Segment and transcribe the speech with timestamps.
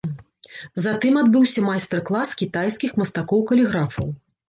[0.85, 4.15] Затым адбыўся майстар-клас кітайскіх мастакоў-каліграфаў.